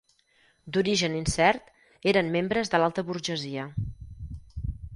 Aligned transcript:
D'origen 0.77 1.17
incert, 1.19 1.69
eren 2.13 2.31
membres 2.37 2.73
de 2.73 2.81
l'alta 2.81 3.07
burgesia. 3.11 3.69